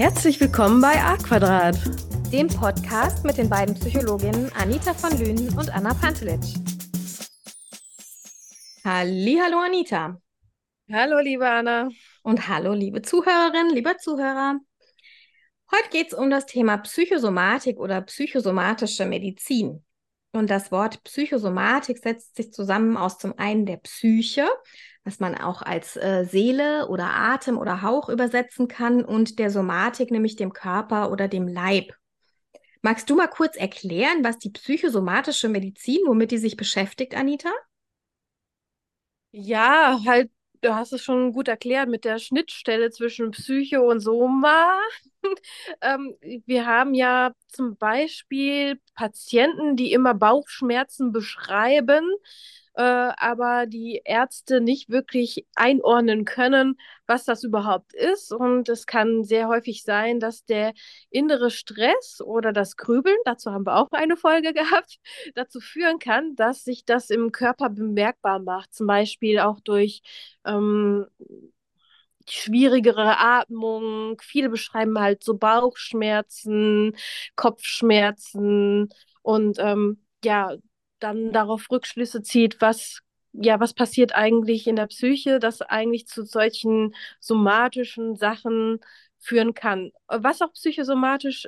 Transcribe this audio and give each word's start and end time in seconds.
Herzlich 0.00 0.40
willkommen 0.40 0.80
bei 0.80 0.98
A 0.98 1.18
Quadrat, 1.18 1.78
dem 2.32 2.48
Podcast 2.48 3.22
mit 3.22 3.36
den 3.36 3.50
beiden 3.50 3.74
Psychologinnen 3.74 4.50
Anita 4.54 4.94
von 4.94 5.10
Lünen 5.18 5.50
und 5.58 5.68
Anna 5.68 5.92
Pantelic. 5.92 6.40
Hallo 8.82 9.58
Anita. 9.58 10.18
Hallo 10.90 11.18
liebe 11.18 11.46
Anna. 11.46 11.90
Und 12.22 12.48
hallo 12.48 12.72
liebe 12.72 13.02
Zuhörerinnen, 13.02 13.74
lieber 13.74 13.98
Zuhörer. 13.98 14.58
Heute 15.70 15.90
geht 15.90 16.06
es 16.06 16.14
um 16.14 16.30
das 16.30 16.46
Thema 16.46 16.78
Psychosomatik 16.78 17.78
oder 17.78 18.00
psychosomatische 18.00 19.04
Medizin. 19.04 19.84
Und 20.32 20.48
das 20.48 20.70
Wort 20.70 21.02
Psychosomatik 21.04 21.98
setzt 21.98 22.36
sich 22.36 22.52
zusammen 22.52 22.96
aus 22.96 23.18
zum 23.18 23.36
einen 23.38 23.66
der 23.66 23.78
Psyche, 23.78 24.48
was 25.02 25.18
man 25.18 25.34
auch 25.34 25.62
als 25.62 25.96
äh, 25.96 26.24
Seele 26.24 26.88
oder 26.88 27.14
Atem 27.14 27.58
oder 27.58 27.82
Hauch 27.82 28.08
übersetzen 28.08 28.68
kann, 28.68 29.04
und 29.04 29.38
der 29.38 29.50
Somatik, 29.50 30.10
nämlich 30.10 30.36
dem 30.36 30.52
Körper 30.52 31.10
oder 31.10 31.26
dem 31.26 31.48
Leib. 31.48 31.92
Magst 32.82 33.10
du 33.10 33.16
mal 33.16 33.28
kurz 33.28 33.56
erklären, 33.56 34.22
was 34.22 34.38
die 34.38 34.50
psychosomatische 34.50 35.48
Medizin, 35.48 35.98
womit 36.06 36.30
die 36.30 36.38
sich 36.38 36.56
beschäftigt, 36.56 37.14
Anita? 37.14 37.50
Ja, 39.32 40.00
halt, 40.06 40.30
du 40.60 40.74
hast 40.74 40.92
es 40.92 41.02
schon 41.02 41.32
gut 41.32 41.48
erklärt 41.48 41.88
mit 41.88 42.04
der 42.04 42.18
Schnittstelle 42.18 42.90
zwischen 42.90 43.32
Psyche 43.32 43.82
und 43.82 44.00
Soma. 44.00 44.78
ähm, 45.80 46.16
wir 46.46 46.66
haben 46.66 46.94
ja 46.94 47.32
zum 47.48 47.76
Beispiel 47.76 48.80
Patienten, 48.94 49.76
die 49.76 49.92
immer 49.92 50.14
Bauchschmerzen 50.14 51.12
beschreiben 51.12 52.04
äh, 52.74 52.82
aber 52.82 53.66
die 53.66 54.00
Ärzte 54.04 54.60
nicht 54.60 54.88
wirklich 54.90 55.46
einordnen 55.54 56.24
können, 56.24 56.78
was 57.06 57.24
das 57.24 57.44
überhaupt 57.44 57.92
ist. 57.94 58.32
Und 58.32 58.68
es 58.68 58.86
kann 58.86 59.24
sehr 59.24 59.48
häufig 59.48 59.82
sein, 59.82 60.20
dass 60.20 60.44
der 60.44 60.72
innere 61.10 61.50
Stress 61.50 62.20
oder 62.24 62.52
das 62.52 62.76
Grübeln, 62.76 63.16
dazu 63.24 63.52
haben 63.52 63.66
wir 63.66 63.76
auch 63.76 63.88
eine 63.92 64.16
Folge 64.16 64.52
gehabt, 64.54 64.98
dazu 65.34 65.60
führen 65.60 65.98
kann, 65.98 66.34
dass 66.36 66.64
sich 66.64 66.84
das 66.84 67.10
im 67.10 67.32
Körper 67.32 67.68
bemerkbar 67.70 68.38
macht. 68.38 68.72
Zum 68.72 68.86
Beispiel 68.86 69.40
auch 69.40 69.60
durch 69.60 70.02
ähm, 70.46 71.06
schwierigere 72.32 73.18
Atmung. 73.18 74.20
Viele 74.22 74.48
beschreiben 74.50 74.98
halt 74.98 75.22
so 75.24 75.36
Bauchschmerzen, 75.36 76.96
Kopfschmerzen 77.36 78.88
und 79.22 79.58
ähm, 79.58 80.04
ja, 80.24 80.56
dann 80.98 81.32
darauf 81.32 81.70
Rückschlüsse 81.70 82.22
zieht, 82.22 82.60
was 82.60 83.00
ja, 83.32 83.60
was 83.60 83.74
passiert 83.74 84.14
eigentlich 84.14 84.66
in 84.66 84.74
der 84.76 84.88
Psyche, 84.88 85.38
das 85.38 85.62
eigentlich 85.62 86.06
zu 86.08 86.24
solchen 86.24 86.94
somatischen 87.20 88.16
Sachen 88.16 88.80
führen 89.18 89.54
kann. 89.54 89.92
Was 90.08 90.42
auch 90.42 90.52
psychosomatisch 90.52 91.46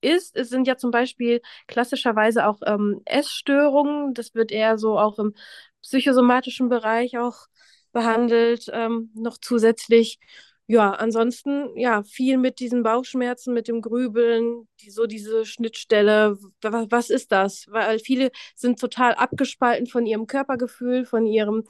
ist, 0.00 0.36
es 0.36 0.48
sind 0.48 0.66
ja 0.66 0.76
zum 0.76 0.90
Beispiel 0.90 1.40
klassischerweise 1.68 2.46
auch 2.46 2.60
ähm, 2.66 3.02
Essstörungen. 3.04 4.14
Das 4.14 4.34
wird 4.34 4.50
eher 4.52 4.78
so 4.78 4.98
auch 4.98 5.18
im 5.18 5.34
psychosomatischen 5.82 6.68
Bereich 6.68 7.18
auch 7.18 7.46
behandelt, 7.92 8.66
ähm, 8.72 9.10
noch 9.14 9.38
zusätzlich 9.38 10.18
ja, 10.66 10.92
ansonsten, 10.92 11.76
ja, 11.76 12.02
viel 12.04 12.38
mit 12.38 12.60
diesen 12.60 12.82
Bauchschmerzen, 12.82 13.52
mit 13.52 13.68
dem 13.68 13.82
Grübeln, 13.82 14.68
die, 14.80 14.90
so 14.90 15.06
diese 15.06 15.44
Schnittstelle. 15.44 16.38
Was, 16.62 16.86
was 16.90 17.10
ist 17.10 17.32
das? 17.32 17.66
Weil 17.68 17.98
viele 17.98 18.30
sind 18.54 18.78
total 18.80 19.14
abgespalten 19.14 19.86
von 19.86 20.06
ihrem 20.06 20.26
Körpergefühl, 20.26 21.04
von 21.04 21.26
ihrem 21.26 21.64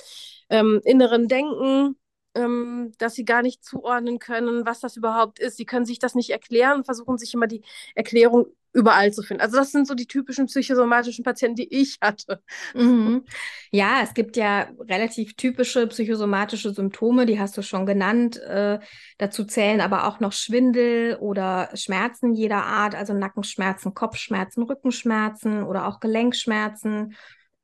ähm, 0.50 0.80
inneren 0.84 1.26
Denken, 1.26 1.96
ähm, 2.34 2.92
dass 2.98 3.14
sie 3.14 3.24
gar 3.24 3.42
nicht 3.42 3.64
zuordnen 3.64 4.18
können, 4.18 4.66
was 4.66 4.80
das 4.80 4.96
überhaupt 4.96 5.38
ist. 5.38 5.56
Sie 5.56 5.66
können 5.66 5.86
sich 5.86 5.98
das 5.98 6.14
nicht 6.14 6.30
erklären, 6.30 6.84
versuchen 6.84 7.18
sich 7.18 7.34
immer 7.34 7.46
die 7.46 7.62
Erklärung 7.94 8.46
überall 8.72 9.12
zu 9.12 9.22
finden. 9.22 9.42
Also 9.42 9.56
das 9.58 9.70
sind 9.70 9.86
so 9.86 9.94
die 9.94 10.06
typischen 10.06 10.46
psychosomatischen 10.46 11.24
Patienten, 11.24 11.56
die 11.56 11.74
ich 11.74 11.98
hatte. 12.00 12.42
Mhm. 12.74 13.24
Ja, 13.74 14.00
es 14.02 14.12
gibt 14.12 14.36
ja 14.36 14.68
relativ 14.80 15.34
typische 15.34 15.86
psychosomatische 15.86 16.74
Symptome, 16.74 17.24
die 17.24 17.40
hast 17.40 17.56
du 17.56 17.62
schon 17.62 17.86
genannt. 17.86 18.36
Äh, 18.38 18.80
dazu 19.16 19.44
zählen 19.44 19.80
aber 19.80 20.06
auch 20.06 20.20
noch 20.20 20.32
Schwindel 20.32 21.16
oder 21.16 21.70
Schmerzen 21.74 22.34
jeder 22.34 22.66
Art, 22.66 22.94
also 22.94 23.14
Nackenschmerzen, 23.14 23.94
Kopfschmerzen, 23.94 24.62
Rückenschmerzen 24.64 25.62
oder 25.62 25.86
auch 25.86 26.00
Gelenkschmerzen. 26.00 27.14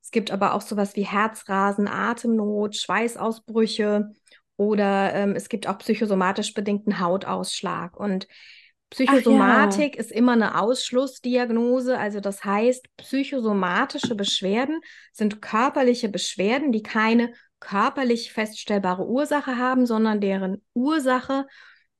Es 0.01 0.11
gibt 0.11 0.31
aber 0.31 0.55
auch 0.55 0.63
sowas 0.63 0.97
wie 0.97 1.03
Herzrasen, 1.03 1.89
Atemnot, 1.89 2.77
Schweißausbrüche 2.77 4.15
oder 4.59 5.15
ähm, 5.15 5.35
es 5.37 5.49
gibt 5.49 5.69
auch 5.69 5.79
psychosomatisch 5.79 6.53
bedingten 6.53 6.99
Hautausschlag. 6.99 7.97
Und 7.99 8.27
Psychosomatik 8.91 9.95
ja. 9.95 10.01
ist 10.01 10.11
immer 10.11 10.33
eine 10.33 10.61
Ausschlussdiagnose. 10.61 11.97
Also 11.97 12.19
das 12.21 12.45
heißt, 12.45 12.89
psychosomatische 12.97 14.17
Beschwerden 14.17 14.81
sind 15.13 15.41
körperliche 15.41 16.09
Beschwerden, 16.09 16.73
die 16.73 16.83
keine 16.83 17.33
körperlich 17.61 18.33
feststellbare 18.33 19.07
Ursache 19.07 19.57
haben, 19.57 19.87
sondern 19.87 20.21
deren 20.21 20.65
Ursache, 20.75 21.47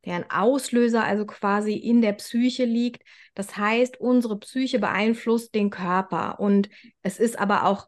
deren 0.05 0.29
Auslöser 0.29 1.05
also 1.05 1.27
quasi 1.27 1.75
in 1.75 2.03
der 2.03 2.15
Psyche 2.15 2.65
liegt. 2.65 3.05
Das 3.35 3.57
heißt, 3.57 4.01
unsere 4.01 4.37
Psyche 4.41 4.81
beeinflusst 4.81 5.55
den 5.55 5.71
Körper. 5.71 6.41
Und 6.41 6.69
es 7.03 7.21
ist 7.21 7.39
aber 7.39 7.67
auch 7.67 7.87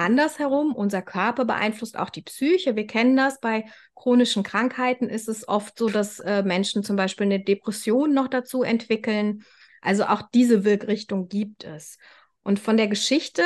andersherum, 0.00 0.74
unser 0.74 1.02
Körper 1.02 1.44
beeinflusst 1.44 1.98
auch 1.98 2.10
die 2.10 2.22
Psyche. 2.22 2.76
Wir 2.76 2.86
kennen 2.86 3.16
das. 3.16 3.40
Bei 3.40 3.64
chronischen 3.94 4.42
Krankheiten 4.42 5.08
ist 5.08 5.28
es 5.28 5.46
oft 5.48 5.78
so, 5.78 5.88
dass 5.88 6.20
äh, 6.20 6.42
Menschen 6.42 6.82
zum 6.82 6.96
Beispiel 6.96 7.26
eine 7.26 7.40
Depression 7.40 8.12
noch 8.12 8.28
dazu 8.28 8.62
entwickeln. 8.62 9.44
Also 9.80 10.04
auch 10.04 10.22
diese 10.34 10.64
Wirkrichtung 10.64 11.28
gibt 11.28 11.64
es. 11.64 11.98
Und 12.42 12.58
von 12.58 12.76
der 12.76 12.88
Geschichte 12.88 13.42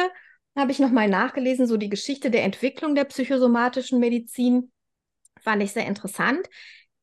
habe 0.57 0.71
ich 0.71 0.79
nochmal 0.79 1.09
nachgelesen, 1.09 1.67
so 1.67 1.77
die 1.77 1.89
Geschichte 1.89 2.31
der 2.31 2.45
Entwicklung 2.45 2.95
der 2.95 3.05
psychosomatischen 3.05 3.99
Medizin 3.99 4.73
fand 5.41 5.63
ich 5.63 5.73
sehr 5.73 5.87
interessant. 5.87 6.49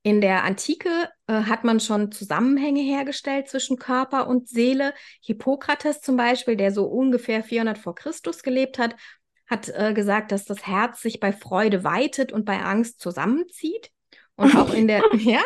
In 0.03 0.19
der 0.19 0.43
Antike 0.43 1.09
äh, 1.27 1.33
hat 1.43 1.63
man 1.63 1.79
schon 1.79 2.11
Zusammenhänge 2.11 2.81
hergestellt 2.81 3.49
zwischen 3.49 3.77
Körper 3.77 4.27
und 4.27 4.49
Seele. 4.49 4.95
Hippokrates 5.21 6.01
zum 6.01 6.17
Beispiel, 6.17 6.55
der 6.55 6.71
so 6.71 6.85
ungefähr 6.85 7.43
400 7.43 7.77
vor 7.77 7.93
Christus 7.93 8.41
gelebt 8.41 8.79
hat, 8.79 8.95
hat 9.51 9.69
äh, 9.69 9.93
gesagt, 9.93 10.31
dass 10.31 10.45
das 10.45 10.65
Herz 10.65 11.01
sich 11.01 11.19
bei 11.19 11.33
Freude 11.33 11.83
weitet 11.83 12.31
und 12.31 12.45
bei 12.45 12.61
Angst 12.61 13.01
zusammenzieht. 13.01 13.91
Und 14.35 14.55
auch 14.55 14.73
in 14.73 14.87
der, 14.87 15.03
ja, 15.19 15.41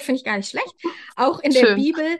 finde 0.00 0.14
ich 0.14 0.24
gar 0.24 0.36
nicht 0.36 0.50
schlecht. 0.50 0.74
Auch 1.16 1.38
in 1.40 1.52
Schön. 1.52 1.64
der 1.64 1.74
Bibel 1.76 2.18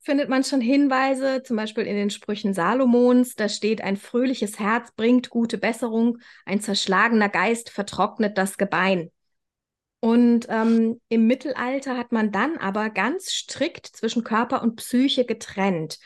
findet 0.00 0.28
man 0.28 0.42
schon 0.42 0.60
Hinweise, 0.60 1.44
zum 1.44 1.56
Beispiel 1.56 1.84
in 1.84 1.94
den 1.94 2.10
Sprüchen 2.10 2.52
Salomons, 2.52 3.36
da 3.36 3.48
steht, 3.48 3.80
ein 3.80 3.96
fröhliches 3.96 4.58
Herz 4.58 4.90
bringt 4.96 5.30
gute 5.30 5.56
Besserung, 5.56 6.18
ein 6.44 6.60
zerschlagener 6.60 7.28
Geist 7.28 7.70
vertrocknet 7.70 8.36
das 8.36 8.58
Gebein. 8.58 9.12
Und 10.00 10.46
ähm, 10.48 11.00
im 11.08 11.28
Mittelalter 11.28 11.96
hat 11.96 12.10
man 12.10 12.32
dann 12.32 12.58
aber 12.58 12.90
ganz 12.90 13.30
strikt 13.30 13.86
zwischen 13.86 14.24
Körper 14.24 14.60
und 14.62 14.74
Psyche 14.74 15.24
getrennt 15.24 16.00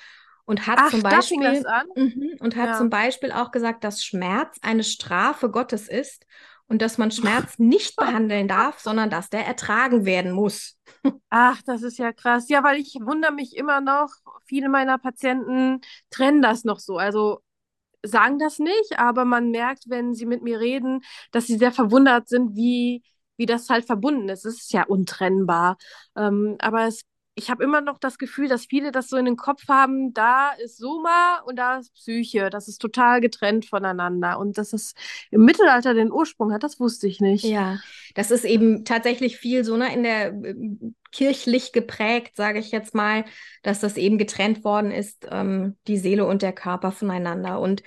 und 0.47 0.67
hat 0.67 0.79
Ach, 0.81 0.91
zum 0.91 1.03
Beispiel 1.03 1.63
mh, 1.95 2.37
und 2.41 2.57
hat 2.57 2.69
ja. 2.69 2.79
zum 2.79 2.89
Beispiel 2.89 3.33
auch 3.33 3.51
gesagt, 3.51 3.85
dass 3.85 4.05
Schmerz 4.05 4.57
eine 4.63 4.85
Strafe 4.85 5.51
Gottes 5.51 5.89
ist 5.89 6.25
und 6.69 6.83
dass 6.83 6.99
man 6.99 7.11
Schmerz 7.11 7.59
nicht 7.59 7.97
behandeln 7.97 8.49
darf, 8.49 8.79
sondern 8.79 9.11
dass 9.11 9.29
der 9.29 9.47
ertragen 9.47 10.05
werden 10.07 10.33
muss. 10.33 10.79
Ach, 11.31 11.61
das 11.63 11.83
ist 11.83 11.99
ja 11.99 12.13
krass. 12.13 12.49
Ja, 12.49 12.63
weil 12.65 12.79
ich 12.79 12.97
wundere 13.01 13.33
mich 13.33 13.57
immer 13.57 13.81
noch, 13.81 14.09
viele 14.45 14.69
meiner 14.69 14.99
Patienten 14.99 15.81
trennen 16.11 16.43
das 16.43 16.65
noch 16.65 16.79
so. 16.79 16.97
Also 16.97 17.41
sagen 18.05 18.39
das 18.39 18.59
nicht, 18.59 18.99
aber 18.99 19.25
man 19.25 19.51
merkt, 19.51 19.85
wenn 19.89 20.15
sie 20.15 20.27
mit 20.27 20.43
mir 20.43 20.61
reden, 20.61 21.03
dass 21.33 21.47
sie 21.47 21.59
sehr 21.59 21.73
verwundert 21.73 22.29
sind, 22.29 22.55
wie, 22.55 23.03
wie 23.37 23.47
das 23.47 23.69
halt 23.69 23.85
verbunden 23.85 24.29
ist. 24.29 24.45
Es 24.45 24.63
ist 24.63 24.73
ja 24.73 24.85
untrennbar. 24.85 25.77
Ähm, 26.17 26.57
aber 26.61 26.87
es 26.87 27.03
ich 27.39 27.51
habe 27.51 27.63
immer 27.63 27.83
noch 27.83 27.99
das 27.99 28.17
Gefühl, 28.17 28.49
dass 28.49 28.65
viele 28.65 28.91
das 28.93 29.09
so 29.09 29.19
in 29.19 29.27
den 29.27 29.37
Kopf 29.37 29.69
haben, 29.69 30.15
da 30.15 30.53
ist 30.53 30.79
Soma 30.79 31.43
und 31.45 31.57
da 31.57 31.77
ist 31.77 31.93
Psyche. 31.93 32.49
Das 32.49 32.67
ist 32.67 32.79
total 32.79 33.21
getrennt 33.21 33.67
voneinander. 33.67 34.39
Und 34.39 34.57
dass 34.57 34.73
es 34.73 34.95
im 35.31 35.45
Mittelalter 35.45 35.93
den 35.93 36.11
Ursprung 36.11 36.51
hat, 36.51 36.63
das 36.63 36.81
wusste 36.81 37.07
ich 37.07 37.21
nicht. 37.21 37.45
Ja, 37.45 37.79
das 38.15 38.31
ist 38.31 38.47
eben 38.47 38.87
tatsächlich 38.87 39.37
viel 39.37 39.65
so 39.65 39.77
ne, 39.77 39.93
in 39.93 40.03
der 40.03 40.29
äh, 40.29 40.57
kirchlich 41.13 41.73
geprägt, 41.73 42.37
sage 42.37 42.59
ich 42.59 42.71
jetzt 42.71 42.95
mal, 42.95 43.27
dass 43.63 43.81
das 43.81 43.99
eben 43.99 44.17
getrennt 44.17 44.65
worden 44.65 44.91
ist, 44.91 45.29
ähm, 45.31 45.77
die 45.89 45.99
Seele 45.99 46.25
und 46.25 46.41
der 46.41 46.55
Körper 46.55 46.91
voneinander. 46.91 47.61
Und 47.61 47.83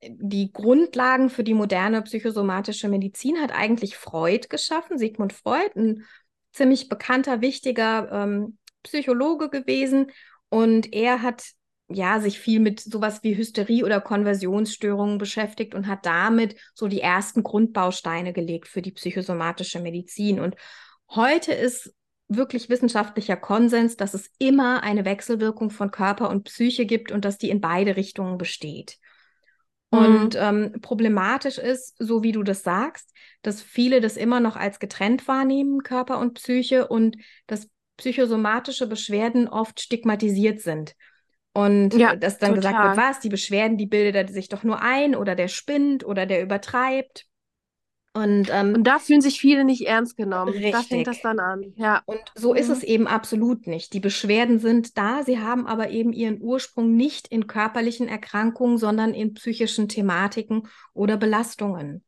die 0.00 0.52
Grundlagen 0.52 1.28
für 1.28 1.42
die 1.42 1.54
moderne 1.54 2.02
psychosomatische 2.02 2.88
Medizin 2.88 3.40
hat 3.40 3.52
eigentlich 3.52 3.96
Freud 3.96 4.46
geschaffen, 4.48 4.96
Sigmund 4.96 5.32
Freud, 5.32 5.70
ein 5.74 6.04
ziemlich 6.52 6.88
bekannter, 6.88 7.40
wichtiger 7.40 8.08
ähm, 8.12 8.58
Psychologe 8.82 9.48
gewesen 9.48 10.10
und 10.48 10.92
er 10.92 11.22
hat 11.22 11.44
ja 11.88 12.20
sich 12.20 12.38
viel 12.38 12.60
mit 12.60 12.80
sowas 12.80 13.22
wie 13.22 13.36
Hysterie 13.36 13.84
oder 13.84 14.00
Konversionsstörungen 14.00 15.18
beschäftigt 15.18 15.74
und 15.74 15.86
hat 15.86 16.06
damit 16.06 16.56
so 16.74 16.88
die 16.88 17.00
ersten 17.00 17.42
Grundbausteine 17.42 18.32
gelegt 18.32 18.68
für 18.68 18.82
die 18.82 18.92
psychosomatische 18.92 19.80
Medizin. 19.80 20.40
Und 20.40 20.56
heute 21.10 21.52
ist 21.52 21.94
wirklich 22.28 22.68
wissenschaftlicher 22.70 23.36
Konsens, 23.36 23.96
dass 23.96 24.14
es 24.14 24.30
immer 24.38 24.82
eine 24.82 25.04
Wechselwirkung 25.04 25.70
von 25.70 25.90
Körper 25.90 26.30
und 26.30 26.44
Psyche 26.44 26.86
gibt 26.86 27.12
und 27.12 27.24
dass 27.24 27.38
die 27.38 27.50
in 27.50 27.60
beide 27.60 27.96
Richtungen 27.96 28.38
besteht. 28.38 28.98
Und 29.90 30.36
ähm, 30.36 30.80
problematisch 30.80 31.58
ist, 31.58 31.96
so 31.98 32.22
wie 32.22 32.32
du 32.32 32.42
das 32.42 32.62
sagst, 32.62 33.12
dass 33.42 33.60
viele 33.60 34.00
das 34.00 34.16
immer 34.16 34.40
noch 34.40 34.56
als 34.56 34.78
getrennt 34.78 35.28
wahrnehmen, 35.28 35.82
Körper 35.82 36.18
und 36.18 36.32
Psyche, 36.32 36.88
und 36.88 37.18
dass 37.46 37.68
psychosomatische 38.02 38.88
Beschwerden 38.88 39.48
oft 39.48 39.80
stigmatisiert 39.80 40.60
sind. 40.60 40.94
Und 41.54 41.90
Ja, 41.98 42.16
dass 42.16 42.38
dann 42.38 42.54
gesagt 42.54 42.82
wird, 42.82 42.96
total. 42.96 42.96
was, 42.96 43.20
die 43.20 43.28
Beschwerden, 43.28 43.76
die 43.76 43.86
bildet 43.86 44.16
er 44.16 44.28
sich 44.32 44.48
doch 44.48 44.64
nur 44.64 44.80
ein 44.82 45.14
oder 45.14 45.34
der 45.36 45.48
spinnt 45.48 46.04
oder 46.04 46.26
der 46.26 46.42
übertreibt. 46.42 47.26
Und 48.14 48.48
ähm, 48.50 48.74
Und 48.74 48.84
da 48.84 48.98
fühlen 48.98 49.20
sich 49.22 49.40
viele 49.40 49.64
nicht 49.64 49.86
ernst 49.86 50.16
genommen. 50.16 50.52
Da 50.70 50.82
fängt 50.82 51.06
das 51.06 51.16
richtig. 51.16 51.22
dann 51.22 51.38
an. 51.38 51.72
Ja. 51.76 52.02
Und 52.06 52.20
so 52.34 52.54
ist 52.54 52.68
es 52.68 52.80
Mhm. 52.80 52.88
eben 52.88 53.06
absolut 53.06 53.66
nicht. 53.66 53.92
Die 53.92 54.00
Beschwerden 54.00 54.58
sind 54.58 54.98
da, 54.98 55.22
sie 55.22 55.38
haben 55.38 55.66
aber 55.66 55.90
eben 55.90 56.12
ihren 56.12 56.42
Ursprung 56.42 56.96
nicht 56.96 57.28
in 57.28 57.46
körperlichen 57.46 58.08
Erkrankungen, 58.08 58.76
sondern 58.78 59.14
in 59.14 59.34
psychischen 59.34 59.88
Thematiken 59.88 60.68
oder 60.92 61.16
Belastungen. 61.16 62.04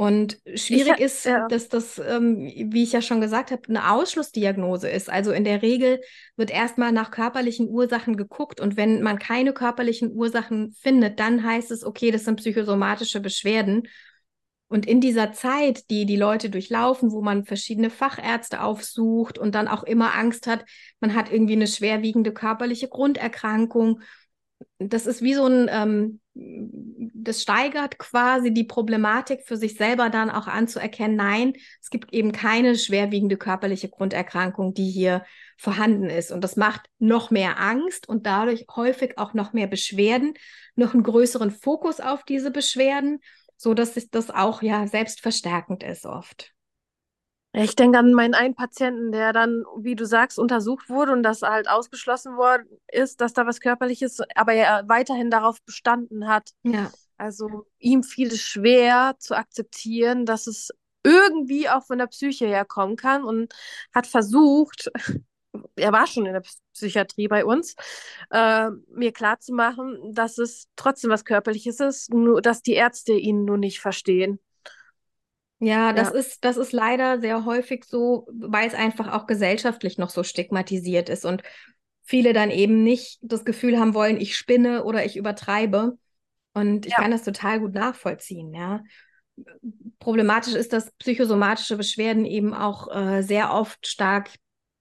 Und 0.00 0.38
Ich, 0.44 0.62
schwierig 0.62 0.92
ha- 0.92 1.04
ist, 1.04 1.26
ja. 1.26 1.46
dass 1.48 1.68
das, 1.68 1.98
ähm, 1.98 2.38
wie 2.40 2.84
ich 2.84 2.92
ja 2.92 3.02
schon 3.02 3.20
gesagt 3.20 3.50
habe, 3.50 3.60
eine 3.68 3.92
Ausschlussdiagnose 3.92 4.88
ist. 4.88 5.10
Also 5.10 5.30
in 5.30 5.44
der 5.44 5.60
Regel 5.60 6.00
wird 6.36 6.50
erstmal 6.50 6.90
nach 6.90 7.10
körperlichen 7.10 7.68
Ursachen 7.68 8.16
geguckt 8.16 8.62
und 8.62 8.78
wenn 8.78 9.02
man 9.02 9.18
keine 9.18 9.52
körperlichen 9.52 10.10
Ursachen 10.14 10.72
findet, 10.72 11.20
dann 11.20 11.44
heißt 11.44 11.70
es, 11.70 11.84
okay, 11.84 12.10
das 12.10 12.24
sind 12.24 12.36
psychosomatische 12.36 13.20
Beschwerden. 13.20 13.82
Und 14.68 14.86
in 14.86 15.02
dieser 15.02 15.34
Zeit, 15.34 15.90
die 15.90 16.06
die 16.06 16.16
Leute 16.16 16.48
durchlaufen, 16.48 17.12
wo 17.12 17.20
man 17.20 17.44
verschiedene 17.44 17.90
Fachärzte 17.90 18.62
aufsucht 18.62 19.36
und 19.38 19.54
dann 19.54 19.68
auch 19.68 19.82
immer 19.82 20.14
Angst 20.14 20.46
hat, 20.46 20.64
man 21.00 21.14
hat 21.14 21.30
irgendwie 21.30 21.56
eine 21.56 21.66
schwerwiegende 21.66 22.32
körperliche 22.32 22.88
Grunderkrankung, 22.88 24.00
das 24.78 25.06
ist 25.06 25.20
wie 25.20 25.34
so 25.34 25.44
ein, 25.44 25.68
ähm, 25.70 26.20
das 27.14 27.42
steigert 27.42 27.98
quasi 27.98 28.52
die 28.52 28.64
Problematik 28.64 29.42
für 29.44 29.56
sich 29.56 29.74
selber 29.74 30.08
dann 30.08 30.30
auch 30.30 30.46
anzuerkennen, 30.46 31.16
nein, 31.16 31.52
es 31.80 31.90
gibt 31.90 32.12
eben 32.12 32.32
keine 32.32 32.76
schwerwiegende 32.76 33.36
körperliche 33.36 33.88
Grunderkrankung, 33.88 34.72
die 34.74 34.90
hier 34.90 35.24
vorhanden 35.58 36.08
ist. 36.08 36.32
Und 36.32 36.42
das 36.42 36.56
macht 36.56 36.86
noch 36.98 37.30
mehr 37.30 37.60
Angst 37.60 38.08
und 38.08 38.26
dadurch 38.26 38.66
häufig 38.74 39.18
auch 39.18 39.34
noch 39.34 39.52
mehr 39.52 39.66
Beschwerden, 39.66 40.34
noch 40.76 40.94
einen 40.94 41.02
größeren 41.02 41.50
Fokus 41.50 42.00
auf 42.00 42.24
diese 42.24 42.50
Beschwerden 42.50 43.20
so 43.60 43.74
dass 43.74 43.92
sich 43.92 44.10
das 44.10 44.30
auch 44.30 44.62
ja 44.62 44.86
selbstverstärkend 44.86 45.82
ist 45.82 46.06
oft. 46.06 46.54
Ich 47.52 47.74
denke 47.74 47.98
an 47.98 48.12
meinen 48.12 48.34
einen 48.34 48.54
Patienten, 48.54 49.10
der 49.12 49.32
dann, 49.32 49.64
wie 49.78 49.96
du 49.96 50.06
sagst, 50.06 50.38
untersucht 50.38 50.88
wurde 50.88 51.12
und 51.12 51.22
das 51.22 51.42
halt 51.42 51.68
ausgeschlossen 51.68 52.36
worden 52.36 52.66
ist, 52.92 53.20
dass 53.20 53.32
da 53.32 53.46
was 53.46 53.60
Körperliches, 53.60 54.20
aber 54.36 54.52
er 54.52 54.88
weiterhin 54.88 55.30
darauf 55.30 55.60
bestanden 55.62 56.28
hat. 56.28 56.50
Ja, 56.62 56.90
Also 57.18 57.66
ihm 57.78 58.02
fiel 58.02 58.28
es 58.28 58.40
schwer 58.40 59.16
zu 59.18 59.36
akzeptieren, 59.36 60.26
dass 60.26 60.46
es 60.46 60.70
irgendwie 61.02 61.68
auch 61.68 61.84
von 61.84 61.98
der 61.98 62.06
Psyche 62.06 62.46
herkommen 62.46 62.96
kann 62.96 63.24
und 63.24 63.52
hat 63.92 64.06
versucht, 64.06 64.90
er 65.76 65.92
war 65.92 66.06
schon 66.06 66.26
in 66.26 66.34
der 66.34 66.42
Psychiatrie 66.72 67.26
bei 67.26 67.44
uns, 67.44 67.74
äh, 68.30 68.70
mir 68.94 69.12
klarzumachen, 69.12 70.14
dass 70.14 70.38
es 70.38 70.68
trotzdem 70.76 71.10
was 71.10 71.24
Körperliches 71.24 71.80
ist, 71.80 72.14
nur 72.14 72.40
dass 72.42 72.62
die 72.62 72.74
Ärzte 72.74 73.12
ihn 73.14 73.44
nur 73.44 73.58
nicht 73.58 73.80
verstehen. 73.80 74.38
Ja, 75.60 75.92
das 75.92 76.10
Ja, 76.10 76.12
ist, 76.12 76.44
das 76.44 76.56
ist 76.56 76.72
leider 76.72 77.20
sehr 77.20 77.44
häufig 77.44 77.84
so, 77.84 78.26
weil 78.32 78.66
es 78.68 78.74
einfach 78.74 79.12
auch 79.12 79.26
gesellschaftlich 79.26 79.98
noch 79.98 80.10
so 80.10 80.22
stigmatisiert 80.22 81.08
ist 81.08 81.24
und 81.26 81.42
viele 82.02 82.32
dann 82.32 82.50
eben 82.50 82.82
nicht 82.82 83.18
das 83.22 83.44
Gefühl 83.44 83.78
haben 83.78 83.94
wollen, 83.94 84.20
ich 84.20 84.36
spinne 84.36 84.84
oder 84.84 85.04
ich 85.04 85.16
übertreibe. 85.16 85.98
Und 86.54 86.86
ich 86.86 86.96
ja, 86.96 86.98
kann 86.98 87.12
das 87.12 87.24
total 87.24 87.60
gut 87.60 87.74
nachvollziehen, 87.74 88.54
ja. 88.54 88.82
Problematisch 89.98 90.54
ist, 90.54 90.72
dass 90.72 90.90
psychosomatische 90.92 91.76
Beschwerden 91.76 92.24
eben 92.24 92.54
auch 92.54 92.88
äh, 92.94 93.22
sehr 93.22 93.52
oft 93.52 93.86
stark 93.86 94.30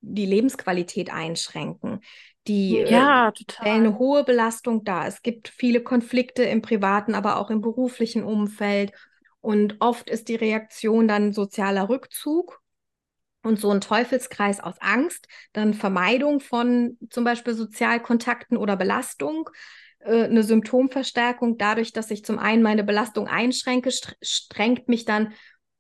die 0.02 0.26
Lebensqualität 0.26 1.12
einschränken. 1.12 2.00
Die 2.48 2.80
äh, 2.80 2.88
ja, 2.90 3.34
stellen 3.38 3.86
eine 3.86 4.00
hohe 4.00 4.24
Belastung 4.24 4.84
dar. 4.84 5.08
Es 5.08 5.22
gibt 5.22 5.50
viele 5.50 5.82
Konflikte 5.84 6.44
im 6.44 6.62
privaten, 6.62 7.16
aber 7.16 7.38
auch 7.38 7.50
im 7.50 7.62
beruflichen 7.62 8.24
Umfeld. 8.24 8.94
Und 9.42 9.78
oft 9.80 10.10
ist 10.10 10.28
die 10.28 10.36
Reaktion 10.36 11.08
dann 11.08 11.34
sozialer 11.34 11.90
Rückzug 11.90 12.62
und 13.42 13.60
so 13.60 13.70
ein 13.72 13.82
Teufelskreis 13.82 14.60
aus 14.60 14.76
Angst, 14.80 15.28
dann 15.54 15.74
Vermeidung 15.74 16.40
von 16.40 16.98
zum 17.10 17.24
Beispiel 17.24 17.54
Sozialkontakten 17.54 18.58
oder 18.58 18.76
Belastung, 18.76 19.50
äh, 20.00 20.24
eine 20.24 20.44
Symptomverstärkung 20.44 21.58
dadurch, 21.58 21.94
dass 21.94 22.12
ich 22.12 22.26
zum 22.26 22.38
einen 22.40 22.64
meine 22.64 22.84
Belastung 22.84 23.28
einschränke, 23.28 23.92
str 23.92 24.14
strengt 24.22 24.88
mich 24.90 25.06
dann 25.06 25.34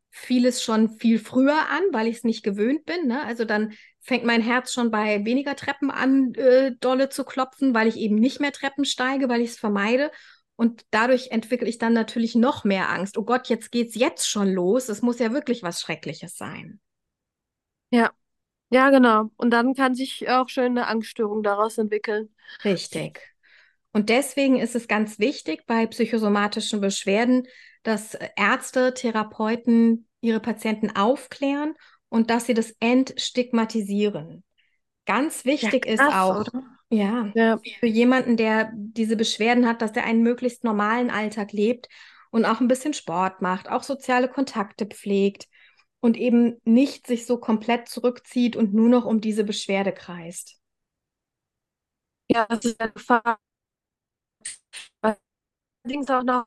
vieles 0.09 0.63
schon 0.63 0.89
viel 0.89 1.19
früher 1.19 1.69
an, 1.69 1.83
weil 1.91 2.07
ich 2.07 2.17
es 2.17 2.23
nicht 2.23 2.43
gewöhnt 2.43 2.85
bin. 2.85 3.07
Ne? 3.07 3.23
Also 3.23 3.45
dann 3.45 3.73
fängt 4.01 4.25
mein 4.25 4.41
Herz 4.41 4.73
schon 4.73 4.91
bei 4.91 5.23
weniger 5.23 5.55
Treppen 5.55 5.91
an, 5.91 6.33
äh, 6.33 6.71
dolle 6.79 7.09
zu 7.09 7.23
klopfen, 7.23 7.73
weil 7.73 7.87
ich 7.87 7.97
eben 7.97 8.15
nicht 8.15 8.39
mehr 8.39 8.51
Treppen 8.51 8.85
steige, 8.85 9.29
weil 9.29 9.41
ich 9.41 9.51
es 9.51 9.59
vermeide. 9.59 10.11
Und 10.59 10.85
dadurch 10.91 11.31
entwickle 11.31 11.69
ich 11.69 11.77
dann 11.77 11.93
natürlich 11.93 12.35
noch 12.35 12.65
mehr 12.65 12.89
Angst. 12.89 13.17
Oh 13.17 13.23
Gott, 13.23 13.47
jetzt 13.47 13.71
geht's 13.71 13.95
jetzt 13.95 14.29
schon 14.29 14.51
los. 14.51 14.89
Es 14.89 15.01
muss 15.01 15.17
ja 15.17 15.31
wirklich 15.31 15.63
was 15.63 15.79
Schreckliches 15.79 16.35
sein. 16.35 16.81
Ja, 17.91 18.11
ja, 18.69 18.89
genau. 18.89 19.31
Und 19.37 19.51
dann 19.51 19.73
kann 19.73 19.95
sich 19.95 20.27
auch 20.27 20.49
schön 20.49 20.77
eine 20.77 20.87
Angststörung 20.87 21.43
daraus 21.43 21.77
entwickeln. 21.77 22.35
Richtig. 22.65 23.21
Und 23.93 24.09
deswegen 24.09 24.59
ist 24.59 24.75
es 24.75 24.89
ganz 24.89 25.17
wichtig 25.17 25.65
bei 25.65 25.87
psychosomatischen 25.87 26.81
Beschwerden, 26.81 27.47
dass 27.83 28.17
Ärzte, 28.35 28.93
Therapeuten 28.93 30.09
ihre 30.19 30.41
Patienten 30.41 30.93
aufklären 30.93 31.73
und 32.09 32.29
dass 32.29 32.47
sie 32.47 32.53
das 32.53 32.75
entstigmatisieren. 32.81 34.43
Ganz 35.09 35.45
Ja, 35.61 35.71
wichtig 35.71 35.85
ist 35.87 36.11
krass, 36.11 36.13
auch, 36.13 36.39
oder? 36.39 36.51
ja, 36.89 37.33
Ja, 37.33 37.59
für 37.79 37.87
jemanden, 37.87 38.37
der 38.37 38.71
diese 38.75 39.15
Beschwerden 39.17 39.67
hat, 39.67 39.81
dass 39.81 39.91
er 39.95 40.03
einen 40.05 40.23
möglichst 40.23 40.63
normalen 40.63 41.11
Alltag 41.11 41.51
lebt 41.53 41.89
und 42.31 42.45
auch 42.45 42.61
ein 42.61 42.67
bisschen 42.69 42.93
Sport 42.93 43.41
macht, 43.41 43.69
auch 43.69 43.83
soziale 43.83 44.29
Kontakte 44.29 44.85
pflegt 44.87 45.47
und 46.01 46.17
eben 46.17 46.59
nicht 46.65 47.07
sich 47.07 47.25
so 47.25 47.39
komplett 47.39 47.89
zurückzieht 47.89 48.55
und 48.55 48.73
nur 48.73 48.89
noch 48.89 49.05
um 49.05 49.21
diese 49.21 49.43
Beschwerde 49.45 49.93
kreist. 49.93 50.59
ja, 52.31 52.45
das 52.47 52.65
ist 52.65 52.79
eine 52.81 52.91
Gefahr. 52.91 53.39
Allerdings 55.83 56.09
auch 56.09 56.23
noch 56.23 56.45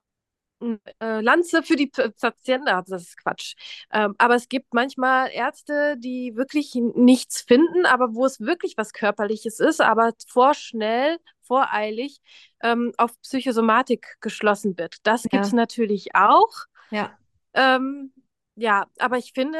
Lanze 1.00 1.62
für 1.62 1.76
die 1.76 1.88
Patienten, 1.88 2.68
ah, 2.68 2.82
das 2.86 3.02
ist 3.02 3.16
Quatsch. 3.18 3.54
Ähm, 3.92 4.14
aber 4.18 4.34
es 4.34 4.48
gibt 4.48 4.74
manchmal 4.74 5.30
Ärzte, 5.32 5.96
die 5.98 6.36
wirklich 6.36 6.74
nichts 6.74 7.42
finden, 7.42 7.86
aber 7.86 8.14
wo 8.14 8.24
es 8.24 8.40
wirklich 8.40 8.76
was 8.76 8.92
Körperliches 8.92 9.60
ist, 9.60 9.80
aber 9.80 10.12
vorschnell, 10.26 11.18
voreilig 11.42 12.20
ähm, 12.62 12.92
auf 12.96 13.20
Psychosomatik 13.22 14.16
geschlossen 14.20 14.78
wird. 14.78 14.96
Das 15.02 15.24
gibt 15.24 15.44
es 15.44 15.52
natürlich 15.52 16.14
auch. 16.14 16.52
ja. 16.90 17.12
Ähm, 17.54 18.12
ja, 18.54 18.86
aber 18.98 19.16
ich 19.16 19.32
finde, 19.32 19.58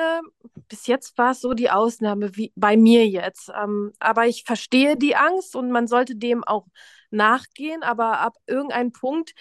bis 0.68 0.86
jetzt 0.86 1.16
war 1.16 1.30
es 1.30 1.40
so 1.40 1.54
die 1.54 1.70
Ausnahme, 1.70 2.36
wie 2.36 2.52
bei 2.56 2.76
mir 2.76 3.08
jetzt. 3.08 3.50
Ähm, 3.58 3.92
aber 3.98 4.26
ich 4.26 4.44
verstehe 4.44 4.96
die 4.96 5.16
Angst 5.16 5.56
und 5.56 5.70
man 5.70 5.86
sollte 5.86 6.14
dem 6.14 6.44
auch 6.44 6.66
nachgehen, 7.12 7.82
aber 7.82 8.18
ab 8.20 8.36
irgendeinem 8.46 8.92
Punkt 8.92 9.32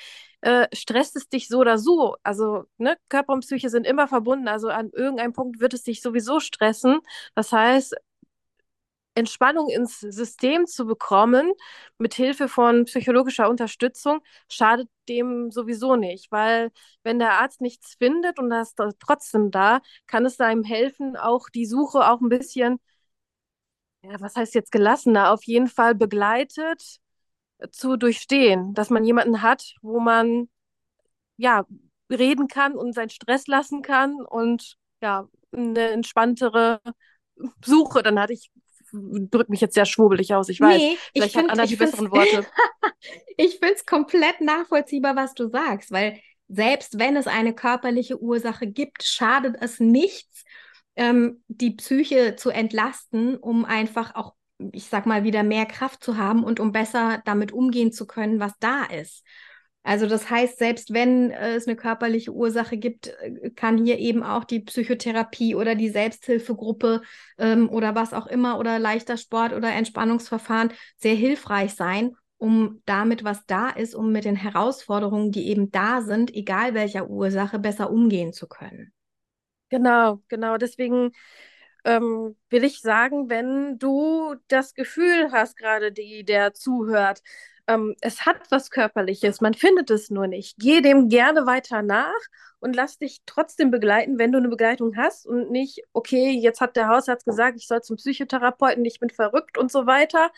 äh, 0.41 0.67
stresst 0.73 1.15
es 1.15 1.29
dich 1.29 1.47
so 1.47 1.59
oder 1.59 1.77
so. 1.77 2.15
Also, 2.23 2.65
ne, 2.77 2.97
Körper 3.09 3.33
und 3.33 3.41
Psyche 3.41 3.69
sind 3.69 3.85
immer 3.87 4.07
verbunden. 4.07 4.47
Also 4.47 4.69
an 4.69 4.89
irgendeinem 4.93 5.33
Punkt 5.33 5.59
wird 5.59 5.73
es 5.73 5.83
dich 5.83 6.01
sowieso 6.01 6.39
stressen. 6.39 6.99
Das 7.35 7.51
heißt, 7.51 7.95
Entspannung 9.13 9.67
ins 9.69 9.99
System 9.99 10.67
zu 10.67 10.85
bekommen, 10.85 11.51
mit 11.97 12.13
Hilfe 12.13 12.47
von 12.47 12.85
psychologischer 12.85 13.49
Unterstützung, 13.49 14.21
schadet 14.49 14.87
dem 15.09 15.51
sowieso 15.51 15.97
nicht, 15.97 16.31
weil 16.31 16.71
wenn 17.03 17.19
der 17.19 17.33
Arzt 17.41 17.59
nichts 17.59 17.95
findet 17.95 18.39
und 18.39 18.49
das 18.49 18.69
ist 18.69 18.79
trotzdem 19.01 19.51
da, 19.51 19.81
kann 20.07 20.25
es 20.25 20.39
einem 20.39 20.63
helfen, 20.63 21.17
auch 21.17 21.49
die 21.49 21.65
Suche 21.65 22.09
auch 22.09 22.21
ein 22.21 22.29
bisschen, 22.29 22.79
ja, 24.03 24.19
was 24.19 24.35
heißt 24.35 24.55
jetzt 24.55 24.71
gelassener, 24.71 25.31
auf 25.31 25.43
jeden 25.45 25.67
Fall 25.67 25.95
begleitet 25.95 26.99
zu 27.71 27.97
durchstehen, 27.97 28.73
dass 28.73 28.89
man 28.89 29.03
jemanden 29.03 29.41
hat, 29.41 29.75
wo 29.81 29.99
man 29.99 30.49
ja 31.37 31.65
reden 32.09 32.47
kann 32.47 32.75
und 32.75 32.93
seinen 32.93 33.09
Stress 33.09 33.47
lassen 33.47 33.81
kann 33.81 34.21
und 34.21 34.77
ja 35.01 35.27
eine 35.51 35.89
entspanntere 35.89 36.81
Suche 37.63 38.03
dann 38.03 38.19
hat. 38.19 38.31
Ich 38.31 38.51
drücke 38.91 39.51
mich 39.51 39.61
jetzt 39.61 39.75
sehr 39.75 39.85
schwurbelig 39.85 40.33
aus, 40.33 40.49
ich 40.49 40.59
weiß. 40.59 40.77
Nee, 40.77 40.93
ich 40.93 40.99
Vielleicht 41.13 41.35
hat 41.35 41.49
Anna 41.49 41.65
die 41.65 41.75
besseren 41.75 42.11
Worte. 42.11 42.45
ich 43.37 43.59
finde 43.59 43.75
es 43.75 43.85
komplett 43.85 44.41
nachvollziehbar, 44.41 45.15
was 45.15 45.33
du 45.33 45.47
sagst, 45.49 45.91
weil 45.91 46.19
selbst 46.47 46.99
wenn 46.99 47.15
es 47.15 47.27
eine 47.27 47.53
körperliche 47.53 48.21
Ursache 48.21 48.67
gibt, 48.67 49.03
schadet 49.03 49.55
es 49.61 49.79
nichts, 49.79 50.43
ähm, 50.95 51.43
die 51.47 51.71
Psyche 51.71 52.35
zu 52.35 52.49
entlasten, 52.49 53.37
um 53.37 53.63
einfach 53.63 54.15
auch, 54.15 54.33
ich 54.71 54.85
sag 54.87 55.05
mal, 55.05 55.23
wieder 55.23 55.43
mehr 55.43 55.65
Kraft 55.65 56.03
zu 56.03 56.17
haben 56.17 56.43
und 56.43 56.59
um 56.59 56.71
besser 56.71 57.21
damit 57.25 57.51
umgehen 57.51 57.91
zu 57.91 58.05
können, 58.05 58.39
was 58.39 58.53
da 58.59 58.83
ist. 58.85 59.23
Also 59.83 60.07
das 60.07 60.29
heißt, 60.29 60.59
selbst 60.59 60.93
wenn 60.93 61.31
äh, 61.31 61.55
es 61.55 61.67
eine 61.67 61.75
körperliche 61.75 62.31
Ursache 62.31 62.77
gibt, 62.77 63.07
äh, 63.07 63.49
kann 63.55 63.83
hier 63.83 63.97
eben 63.97 64.21
auch 64.21 64.43
die 64.43 64.59
Psychotherapie 64.59 65.55
oder 65.55 65.73
die 65.73 65.89
Selbsthilfegruppe 65.89 67.01
ähm, 67.39 67.67
oder 67.69 67.95
was 67.95 68.13
auch 68.13 68.27
immer 68.27 68.59
oder 68.59 68.77
leichter 68.77 69.17
Sport 69.17 69.53
oder 69.53 69.71
Entspannungsverfahren 69.71 70.71
sehr 70.97 71.15
hilfreich 71.15 71.73
sein, 71.73 72.15
um 72.37 72.81
damit, 72.85 73.23
was 73.23 73.45
da 73.47 73.69
ist, 73.69 73.95
um 73.95 74.11
mit 74.11 74.25
den 74.25 74.35
Herausforderungen, 74.35 75.31
die 75.31 75.47
eben 75.47 75.71
da 75.71 76.01
sind, 76.01 76.33
egal 76.33 76.75
welcher 76.75 77.09
Ursache, 77.09 77.57
besser 77.57 77.89
umgehen 77.89 78.33
zu 78.33 78.47
können. 78.47 78.93
Genau, 79.69 80.21
genau. 80.27 80.57
Deswegen 80.57 81.11
ähm, 81.83 82.35
will 82.49 82.63
ich 82.63 82.81
sagen, 82.81 83.29
wenn 83.29 83.77
du 83.79 84.35
das 84.47 84.73
Gefühl 84.73 85.31
hast, 85.31 85.57
gerade 85.57 85.91
die, 85.91 86.23
der 86.23 86.53
zuhört, 86.53 87.21
ähm, 87.67 87.95
es 88.01 88.25
hat 88.25 88.37
was 88.49 88.69
Körperliches, 88.71 89.41
man 89.41 89.53
findet 89.53 89.89
es 89.91 90.09
nur 90.09 90.27
nicht. 90.27 90.57
Geh 90.59 90.81
dem 90.81 91.09
gerne 91.09 91.45
weiter 91.45 91.81
nach 91.81 92.19
und 92.59 92.75
lass 92.75 92.97
dich 92.97 93.21
trotzdem 93.25 93.71
begleiten, 93.71 94.17
wenn 94.19 94.31
du 94.31 94.37
eine 94.37 94.49
Begleitung 94.49 94.95
hast 94.97 95.25
und 95.25 95.51
nicht, 95.51 95.81
okay, 95.93 96.31
jetzt 96.31 96.61
hat 96.61 96.75
der 96.75 96.87
Hausarzt 96.87 97.25
gesagt, 97.25 97.57
ich 97.57 97.67
soll 97.67 97.81
zum 97.81 97.97
Psychotherapeuten, 97.97 98.85
ich 98.85 98.99
bin 98.99 99.09
verrückt 99.09 99.57
und 99.57 99.71
so 99.71 99.85
weiter, 99.85 100.31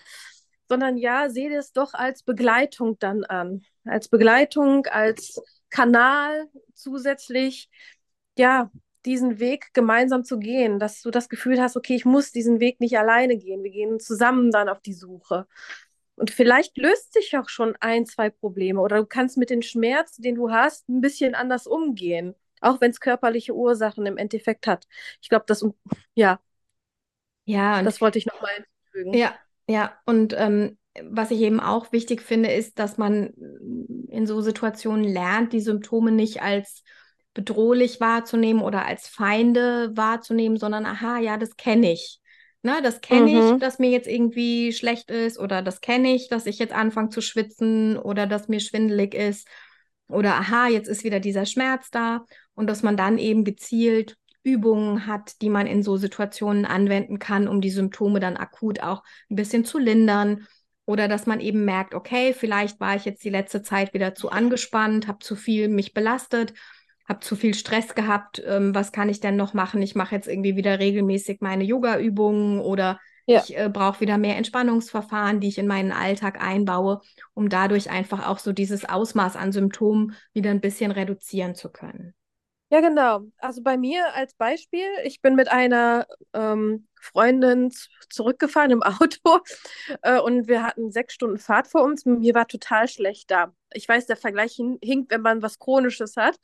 sondern 0.70 0.98
ja, 0.98 1.30
sehe 1.30 1.50
das 1.54 1.72
doch 1.74 1.94
als 1.94 2.24
Begleitung 2.24 2.98
dann 3.00 3.24
an. 3.26 3.66
Als 3.86 4.08
Begleitung, 4.08 4.86
als 4.88 5.42
Kanal 5.70 6.50
zusätzlich, 6.74 7.70
ja, 8.38 8.72
diesen 9.06 9.40
Weg 9.40 9.74
gemeinsam 9.74 10.24
zu 10.24 10.40
gehen, 10.40 10.80
dass 10.80 11.02
du 11.02 11.12
das 11.12 11.30
Gefühl 11.30 11.62
hast, 11.62 11.76
okay, 11.76 11.96
ich 11.96 12.06
muss 12.06 12.32
diesen 12.32 12.60
Weg 12.60 12.80
nicht 12.80 12.98
alleine 12.98 13.38
gehen. 13.38 13.64
Wir 13.64 13.72
gehen 13.72 14.00
zusammen 14.00 14.52
dann 14.52 14.70
auf 14.70 14.82
die 14.82 14.94
Suche. 14.94 15.48
Und 16.16 16.32
vielleicht 16.32 16.78
löst 16.78 17.14
sich 17.14 17.36
auch 17.38 17.50
schon 17.50 17.76
ein, 17.80 18.06
zwei 18.06 18.30
Probleme 18.30 18.80
oder 18.80 18.98
du 18.98 19.06
kannst 19.06 19.38
mit 19.38 19.50
den 19.50 19.64
Schmerz, 19.64 20.18
den 20.18 20.36
du 20.36 20.52
hast, 20.52 20.88
ein 20.88 21.02
bisschen 21.02 21.34
anders 21.36 21.66
umgehen, 21.66 22.36
auch 22.62 22.82
wenn 22.82 22.92
es 22.92 23.00
körperliche 23.00 23.56
Ursachen 23.56 24.06
im 24.06 24.18
Endeffekt 24.18 24.68
hat. 24.68 24.88
Ich 25.22 25.30
glaube, 25.30 25.46
das, 25.48 25.66
ja. 26.14 26.40
Ja, 27.46 27.82
das 27.82 28.00
wollte 28.00 28.20
ich 28.20 28.26
nochmal 28.26 28.52
hinzufügen. 28.56 29.14
Ja, 29.14 29.34
ja. 29.68 29.98
Und 30.06 30.36
ähm, 30.38 30.78
was 31.02 31.32
ich 31.32 31.42
eben 31.42 31.60
auch 31.60 31.92
wichtig 31.92 32.22
finde, 32.22 32.52
ist, 32.52 32.78
dass 32.78 32.98
man 32.98 33.34
in 34.10 34.28
so 34.28 34.42
Situationen 34.42 35.04
lernt, 35.04 35.52
die 35.52 35.62
Symptome 35.62 36.12
nicht 36.12 36.42
als 36.44 36.84
bedrohlich 37.34 38.00
wahrzunehmen 38.00 38.62
oder 38.62 38.86
als 38.86 39.08
Feinde 39.08 39.92
wahrzunehmen, 39.96 40.58
sondern 40.58 40.86
aha, 40.86 41.20
ja, 41.20 41.38
das 41.38 41.56
kenne 41.58 41.92
ich. 41.92 42.20
Ne, 42.66 42.80
das 42.82 43.02
kenne 43.02 43.30
mhm. 43.30 43.56
ich, 43.56 43.60
dass 43.60 43.78
mir 43.78 43.90
jetzt 43.90 44.08
irgendwie 44.08 44.72
schlecht 44.72 45.12
ist 45.12 45.38
oder 45.38 45.62
das 45.62 45.82
kenne 45.82 46.16
ich, 46.16 46.30
dass 46.30 46.46
ich 46.46 46.60
jetzt 46.60 46.74
anfange 46.74 47.10
zu 47.10 47.20
schwitzen 47.20 47.98
oder 47.98 48.26
dass 48.26 48.48
mir 48.48 48.62
schwindelig 48.62 49.14
ist 49.14 49.50
oder 50.08 50.36
aha, 50.36 50.70
jetzt 50.70 50.88
ist 50.88 51.04
wieder 51.04 51.20
dieser 51.20 51.46
Schmerz 51.46 51.92
da 51.92 52.26
und 52.54 52.68
dass 52.68 52.82
man 52.82 52.96
dann 52.96 53.18
eben 53.18 53.44
gezielt 53.44 54.16
Übungen 54.44 55.08
hat, 55.08 55.42
die 55.42 55.50
man 55.50 55.68
in 55.68 55.84
so 55.84 55.98
Situationen 55.98 56.66
anwenden 56.66 57.20
kann, 57.20 57.50
um 57.50 57.60
die 57.60 57.70
Symptome 57.70 58.22
dann 58.22 58.38
akut 58.38 58.82
auch 58.82 59.04
ein 59.30 59.36
bisschen 59.36 59.66
zu 59.66 59.78
lindern 59.78 60.48
oder 60.86 61.10
dass 61.10 61.26
man 61.26 61.42
eben 61.42 61.66
merkt, 61.66 61.94
okay, 61.94 62.34
vielleicht 62.34 62.80
war 62.80 62.96
ich 62.96 63.04
jetzt 63.04 63.26
die 63.26 63.30
letzte 63.30 63.62
Zeit 63.62 63.94
wieder 63.94 64.16
zu 64.16 64.30
angespannt, 64.30 65.08
habe 65.08 65.20
zu 65.20 65.36
viel 65.36 65.68
mich 65.68 65.94
belastet 65.94 66.54
habe 67.14 67.24
zu 67.24 67.36
viel 67.36 67.54
Stress 67.54 67.96
gehabt, 67.96 68.42
ähm, 68.46 68.76
was 68.76 68.92
kann 68.92 69.10
ich 69.10 69.20
denn 69.20 69.36
noch 69.36 69.54
machen? 69.54 69.82
Ich 69.82 69.96
mache 69.96 70.16
jetzt 70.16 70.28
irgendwie 70.28 70.56
wieder 70.56 70.80
regelmäßig 70.80 71.42
meine 71.42 71.64
Yoga-Übungen 71.64 72.60
oder 72.60 73.00
ja. 73.26 73.42
ich 73.42 73.58
äh, 73.58 73.70
brauche 73.72 74.02
wieder 74.02 74.18
mehr 74.18 74.38
Entspannungsverfahren, 74.38 75.40
die 75.40 75.48
ich 75.48 75.58
in 75.58 75.68
meinen 75.68 75.92
Alltag 75.92 76.42
einbaue, 76.42 77.02
um 77.34 77.50
dadurch 77.50 77.90
einfach 77.90 78.28
auch 78.28 78.40
so 78.40 78.52
dieses 78.52 78.86
Ausmaß 78.86 79.36
an 79.36 79.52
Symptomen 79.52 80.16
wieder 80.34 80.50
ein 80.50 80.62
bisschen 80.62 80.92
reduzieren 80.92 81.56
zu 81.56 81.70
können. 81.70 82.14
Ja, 82.70 82.82
genau. 82.82 83.22
Also 83.38 83.62
bei 83.62 83.78
mir 83.78 84.16
als 84.16 84.34
Beispiel, 84.34 84.88
ich 85.04 85.22
bin 85.22 85.36
mit 85.36 85.48
einer 85.48 86.08
ähm, 86.34 86.88
Freundin 87.00 87.72
zurückgefahren 88.10 88.72
im 88.72 88.82
Auto 88.84 89.42
äh, 90.02 90.20
und 90.20 90.48
wir 90.48 90.64
hatten 90.64 90.92
sechs 90.92 91.14
Stunden 91.14 91.38
Fahrt 91.38 91.68
vor 91.68 91.84
uns. 91.84 92.06
Mir 92.06 92.34
war 92.34 92.48
total 92.48 92.88
schlecht 92.88 93.30
da. 93.30 93.54
Ich 93.74 93.88
weiß, 93.88 94.08
der 94.08 94.18
Vergleich 94.18 94.54
hinkt, 94.54 95.12
wenn 95.12 95.22
man 95.22 95.44
was 95.44 95.60
Chronisches 95.60 96.18
hat. 96.18 96.36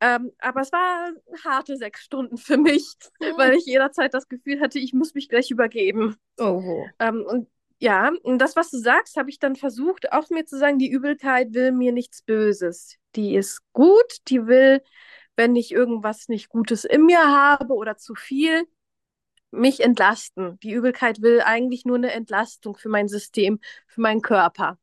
Ähm, 0.00 0.32
aber 0.38 0.60
es 0.60 0.72
war 0.72 1.12
harte 1.44 1.76
sechs 1.76 2.02
Stunden 2.02 2.36
für 2.36 2.56
mich, 2.56 2.94
mhm. 3.20 3.36
weil 3.36 3.54
ich 3.54 3.66
jederzeit 3.66 4.14
das 4.14 4.28
Gefühl 4.28 4.60
hatte, 4.60 4.78
ich 4.78 4.92
muss 4.92 5.14
mich 5.14 5.28
gleich 5.28 5.50
übergeben. 5.50 6.16
Oh. 6.38 6.86
Ähm, 6.98 7.24
und 7.26 7.48
ja, 7.78 8.12
und 8.22 8.38
das, 8.38 8.54
was 8.54 8.70
du 8.70 8.78
sagst, 8.78 9.16
habe 9.16 9.28
ich 9.28 9.40
dann 9.40 9.56
versucht, 9.56 10.12
auch 10.12 10.30
mir 10.30 10.46
zu 10.46 10.56
sagen, 10.56 10.78
die 10.78 10.90
Übelkeit 10.90 11.52
will 11.52 11.72
mir 11.72 11.90
nichts 11.90 12.22
Böses. 12.22 12.96
Die 13.16 13.34
ist 13.34 13.60
gut, 13.72 14.18
die 14.28 14.46
will, 14.46 14.82
wenn 15.34 15.56
ich 15.56 15.72
irgendwas 15.72 16.28
nicht 16.28 16.48
Gutes 16.48 16.84
in 16.84 17.06
mir 17.06 17.18
habe 17.18 17.74
oder 17.74 17.96
zu 17.96 18.14
viel, 18.14 18.62
mich 19.50 19.80
entlasten. 19.80 20.60
Die 20.60 20.72
Übelkeit 20.72 21.22
will 21.22 21.40
eigentlich 21.40 21.84
nur 21.84 21.96
eine 21.96 22.12
Entlastung 22.12 22.76
für 22.76 22.88
mein 22.88 23.08
System, 23.08 23.58
für 23.86 24.00
meinen 24.00 24.22
Körper. 24.22 24.78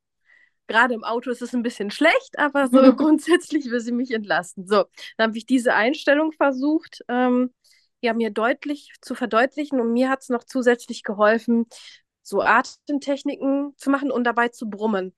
Gerade 0.70 0.94
im 0.94 1.04
Auto 1.04 1.32
ist 1.32 1.42
es 1.42 1.56
ein 1.56 1.64
bisschen 1.64 1.90
schlecht, 1.90 2.38
aber 2.38 2.68
so 2.68 2.96
grundsätzlich 2.96 3.72
will 3.72 3.80
sie 3.80 3.92
mich 3.92 4.12
entlasten. 4.12 4.68
So, 4.68 4.86
dann 5.18 5.30
habe 5.30 5.38
ich 5.38 5.48
diese 5.48 5.74
Einstellung 5.74 6.32
versucht, 6.32 7.04
ähm, 7.08 7.52
ja, 8.02 8.14
mir 8.14 8.30
deutlich 8.30 8.94
zu 9.02 9.16
verdeutlichen 9.16 9.82
und 9.82 9.92
mir 9.94 10.12
hat 10.12 10.22
es 10.22 10.30
noch 10.30 10.44
zusätzlich 10.44 11.02
geholfen, 11.02 11.66
so 12.22 12.44
Atemtechniken 12.44 13.74
zu 13.78 13.90
machen 13.90 14.12
und 14.12 14.26
dabei 14.26 14.50
zu 14.50 14.70
brummen. 14.70 15.16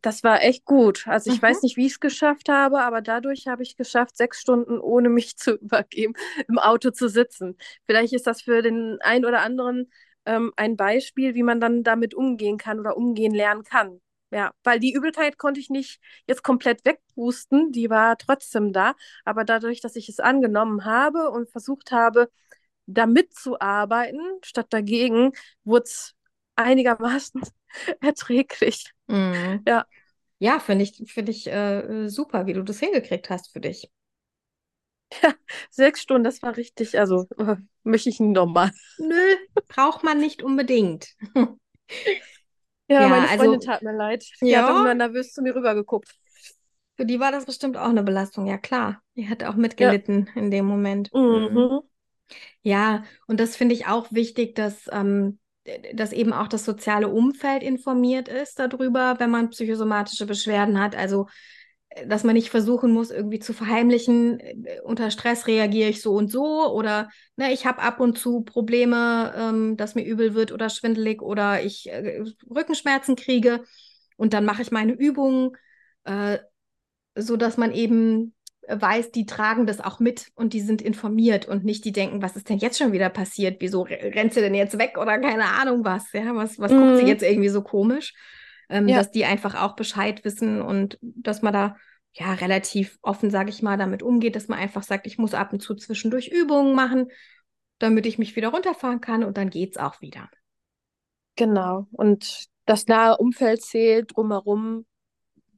Das 0.00 0.24
war 0.24 0.42
echt 0.42 0.64
gut. 0.64 1.06
Also 1.06 1.30
ich 1.30 1.42
mhm. 1.42 1.46
weiß 1.46 1.62
nicht, 1.62 1.76
wie 1.76 1.84
ich 1.84 1.92
es 1.92 2.00
geschafft 2.00 2.48
habe, 2.48 2.80
aber 2.80 3.02
dadurch 3.02 3.48
habe 3.48 3.62
ich 3.62 3.76
geschafft, 3.76 4.16
sechs 4.16 4.40
Stunden 4.40 4.80
ohne 4.80 5.10
mich 5.10 5.36
zu 5.36 5.56
übergeben, 5.60 6.14
im 6.48 6.58
Auto 6.58 6.90
zu 6.90 7.10
sitzen. 7.10 7.58
Vielleicht 7.84 8.14
ist 8.14 8.26
das 8.26 8.40
für 8.40 8.62
den 8.62 8.96
einen 9.02 9.26
oder 9.26 9.42
anderen 9.42 9.90
ähm, 10.24 10.54
ein 10.56 10.78
Beispiel, 10.78 11.34
wie 11.34 11.42
man 11.42 11.60
dann 11.60 11.82
damit 11.82 12.14
umgehen 12.14 12.56
kann 12.56 12.80
oder 12.80 12.96
umgehen 12.96 13.34
lernen 13.34 13.62
kann. 13.62 14.00
Ja, 14.36 14.52
weil 14.64 14.78
die 14.80 14.92
Übelkeit 14.92 15.38
konnte 15.38 15.60
ich 15.60 15.70
nicht 15.70 15.98
jetzt 16.26 16.42
komplett 16.42 16.84
wegpusten, 16.84 17.72
die 17.72 17.88
war 17.88 18.18
trotzdem 18.18 18.74
da. 18.74 18.94
Aber 19.24 19.44
dadurch, 19.44 19.80
dass 19.80 19.96
ich 19.96 20.10
es 20.10 20.20
angenommen 20.20 20.84
habe 20.84 21.30
und 21.30 21.48
versucht 21.50 21.90
habe, 21.90 22.28
damit 22.86 23.34
zu 23.34 23.60
arbeiten, 23.60 24.20
statt 24.44 24.66
dagegen, 24.70 25.32
wurde 25.64 25.84
es 25.84 26.14
einigermaßen 26.56 27.42
erträglich. 28.02 28.92
Mhm. 29.06 29.62
Ja. 29.66 29.86
Ja, 30.38 30.60
finde 30.60 30.84
ich, 30.84 31.02
find 31.10 31.30
ich 31.30 31.46
äh, 31.46 32.08
super, 32.08 32.46
wie 32.46 32.52
du 32.52 32.62
das 32.62 32.78
hingekriegt 32.80 33.30
hast 33.30 33.52
für 33.54 33.60
dich. 33.60 33.90
Ja, 35.22 35.34
sechs 35.70 36.02
Stunden, 36.02 36.24
das 36.24 36.42
war 36.42 36.56
richtig, 36.56 36.98
also 36.98 37.26
äh, 37.38 37.56
möchte 37.84 38.08
ich 38.10 38.20
nochmal. 38.20 38.70
Nö, 38.98 39.36
braucht 39.68 40.02
man 40.04 40.18
nicht 40.18 40.42
unbedingt. 40.42 41.14
Ja, 42.88 43.02
ja 43.02 43.08
meine 43.08 43.26
Freundin 43.26 43.54
also, 43.54 43.66
tat 43.66 43.82
mir 43.82 43.96
leid. 43.96 44.24
Die 44.40 44.46
ja. 44.46 44.62
hat 44.62 44.70
immer 44.70 44.94
nervös 44.94 45.32
zu 45.32 45.42
mir 45.42 45.54
rübergeguckt. 45.54 46.14
Für 46.96 47.04
die 47.04 47.20
war 47.20 47.30
das 47.30 47.44
bestimmt 47.44 47.76
auch 47.76 47.88
eine 47.88 48.02
Belastung, 48.02 48.46
ja 48.46 48.56
klar. 48.56 49.02
Die 49.16 49.28
hat 49.28 49.44
auch 49.44 49.54
mitgelitten 49.54 50.30
ja. 50.34 50.40
in 50.40 50.50
dem 50.50 50.66
Moment. 50.66 51.12
Mhm. 51.12 51.48
mhm. 51.52 51.80
Ja, 52.62 53.04
und 53.28 53.38
das 53.38 53.54
finde 53.54 53.76
ich 53.76 53.86
auch 53.86 54.10
wichtig, 54.10 54.56
dass, 54.56 54.90
ähm, 54.90 55.38
dass 55.94 56.12
eben 56.12 56.32
auch 56.32 56.48
das 56.48 56.64
soziale 56.64 57.08
Umfeld 57.08 57.62
informiert 57.62 58.26
ist 58.26 58.58
darüber, 58.58 59.20
wenn 59.20 59.30
man 59.30 59.50
psychosomatische 59.50 60.26
Beschwerden 60.26 60.80
hat. 60.80 60.96
Also 60.96 61.28
dass 62.06 62.24
man 62.24 62.34
nicht 62.34 62.50
versuchen 62.50 62.92
muss, 62.92 63.10
irgendwie 63.10 63.38
zu 63.38 63.52
verheimlichen, 63.52 64.40
äh, 64.40 64.80
unter 64.82 65.10
Stress 65.10 65.46
reagiere 65.46 65.88
ich 65.88 66.02
so 66.02 66.14
und 66.14 66.30
so 66.30 66.70
oder 66.72 67.08
ne, 67.36 67.52
ich 67.52 67.66
habe 67.66 67.80
ab 67.80 68.00
und 68.00 68.18
zu 68.18 68.42
Probleme, 68.42 69.32
ähm, 69.36 69.76
dass 69.76 69.94
mir 69.94 70.04
übel 70.04 70.34
wird 70.34 70.52
oder 70.52 70.68
schwindelig 70.68 71.22
oder 71.22 71.62
ich 71.62 71.90
äh, 71.90 72.22
Rückenschmerzen 72.48 73.16
kriege 73.16 73.64
und 74.16 74.34
dann 74.34 74.44
mache 74.44 74.62
ich 74.62 74.70
meine 74.70 74.92
Übungen, 74.92 75.52
äh, 76.04 76.38
so 77.14 77.36
dass 77.36 77.56
man 77.56 77.72
eben 77.72 78.34
weiß, 78.68 79.12
die 79.12 79.26
tragen 79.26 79.66
das 79.66 79.80
auch 79.80 80.00
mit 80.00 80.28
und 80.34 80.52
die 80.52 80.60
sind 80.60 80.82
informiert 80.82 81.46
und 81.46 81.64
nicht 81.64 81.84
die 81.84 81.92
denken, 81.92 82.20
was 82.20 82.36
ist 82.36 82.48
denn 82.48 82.58
jetzt 82.58 82.78
schon 82.78 82.92
wieder 82.92 83.08
passiert? 83.10 83.60
Wieso 83.60 83.82
rennt 83.82 84.34
sie 84.34 84.40
denn 84.40 84.54
jetzt 84.54 84.78
weg 84.78 84.98
oder 84.98 85.18
keine 85.18 85.44
Ahnung 85.44 85.84
was? 85.84 86.12
Ja, 86.12 86.34
was, 86.34 86.58
was 86.58 86.72
mhm. 86.72 86.78
guckt 86.78 86.96
sie 86.96 87.02
mhm. 87.02 87.08
jetzt 87.08 87.22
irgendwie 87.22 87.48
so 87.48 87.62
komisch? 87.62 88.12
Ähm, 88.68 88.88
ja. 88.88 88.96
dass 88.96 89.10
die 89.10 89.24
einfach 89.24 89.54
auch 89.54 89.76
Bescheid 89.76 90.24
wissen 90.24 90.60
und 90.60 90.98
dass 91.00 91.42
man 91.42 91.52
da 91.52 91.76
ja 92.12 92.32
relativ 92.34 92.98
offen, 93.02 93.30
sage 93.30 93.50
ich 93.50 93.62
mal, 93.62 93.76
damit 93.76 94.02
umgeht, 94.02 94.36
dass 94.36 94.48
man 94.48 94.58
einfach 94.58 94.82
sagt, 94.82 95.06
ich 95.06 95.18
muss 95.18 95.34
ab 95.34 95.52
und 95.52 95.60
zu 95.60 95.74
zwischendurch 95.74 96.28
Übungen 96.28 96.74
machen, 96.74 97.10
damit 97.78 98.06
ich 98.06 98.18
mich 98.18 98.36
wieder 98.36 98.48
runterfahren 98.48 99.00
kann 99.00 99.22
und 99.22 99.36
dann 99.36 99.50
geht 99.50 99.72
es 99.72 99.76
auch 99.76 100.00
wieder. 100.00 100.30
Genau. 101.36 101.86
Und 101.92 102.46
das 102.64 102.86
nahe 102.86 103.18
Umfeld 103.18 103.62
zählt 103.62 104.16
drumherum 104.16 104.86